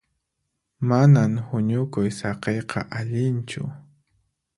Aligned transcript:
Manan 0.89 1.33
huñukuy 1.47 2.09
saqiyqa 2.19 2.79
allinchu. 2.97 3.61